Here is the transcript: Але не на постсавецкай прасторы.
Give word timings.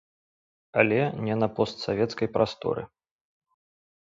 Але 0.83 0.97
не 1.27 1.35
на 1.43 1.49
постсавецкай 1.59 2.27
прасторы. 2.39 2.83